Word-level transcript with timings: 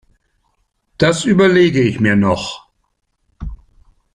Das 0.97 1.25
überlege 1.25 1.83
ich 1.83 1.99
mir 1.99 2.15
noch. 2.15 2.71